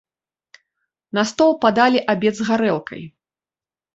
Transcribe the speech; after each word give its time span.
На 1.17 1.23
стол 1.33 1.51
падалі 1.65 2.01
абед 2.15 2.33
з 2.39 2.47
гарэлкай. 2.49 3.01